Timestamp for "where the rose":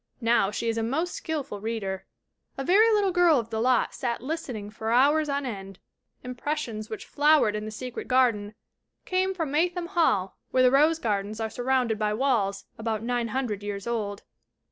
10.49-10.97